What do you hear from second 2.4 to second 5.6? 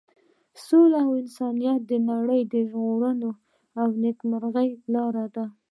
د ژغورنې او نیکمرغۍ لاره ده.